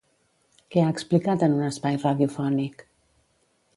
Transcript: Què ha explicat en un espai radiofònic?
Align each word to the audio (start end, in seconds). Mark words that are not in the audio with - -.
Què 0.75 0.81
ha 0.83 0.93
explicat 0.93 1.45
en 1.47 1.53
un 1.57 1.67
espai 1.67 1.99
radiofònic? 2.07 2.87